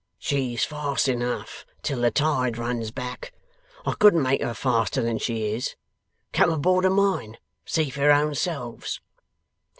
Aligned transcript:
'She's 0.17 0.63
fast 0.65 1.07
enough 1.07 1.63
till 1.83 2.01
the 2.01 2.09
tide 2.09 2.57
runs 2.57 2.89
back. 2.89 3.31
I 3.85 3.93
couldn't 3.93 4.23
make 4.23 4.41
her 4.41 4.55
faster 4.55 5.03
than 5.03 5.19
she 5.19 5.51
is. 5.53 5.75
Come 6.33 6.49
aboard 6.51 6.85
of 6.85 6.93
mine, 6.93 7.35
and 7.35 7.39
see 7.67 7.91
for 7.91 8.01
your 8.01 8.11
own 8.11 8.33
selves. 8.33 8.99